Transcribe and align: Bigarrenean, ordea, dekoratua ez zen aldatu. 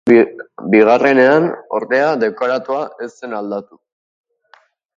Bigarrenean, 0.75 1.45
ordea, 1.79 2.07
dekoratua 2.25 2.81
ez 3.07 3.11
zen 3.19 3.37
aldatu. 3.41 3.79